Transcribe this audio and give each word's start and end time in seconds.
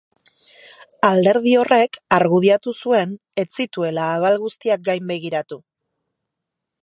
Alderdi 1.09 1.53
horrek 1.63 1.99
argudiatu 2.17 2.73
zuen 2.85 3.13
ez 3.43 3.47
zituela 3.61 4.09
abal 4.15 4.41
guztiak 4.47 4.87
gainbegiratu. 4.89 5.61